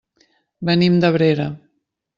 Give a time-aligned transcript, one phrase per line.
[0.69, 1.49] Venim d'Abrera.